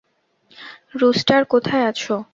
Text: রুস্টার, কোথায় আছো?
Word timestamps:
রুস্টার, 0.95 1.41
কোথায় 1.45 1.83
আছো? 1.85 2.15